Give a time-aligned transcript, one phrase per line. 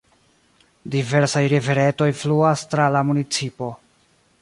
[0.95, 3.73] Diversaj riveretoj fluas tra la municipo.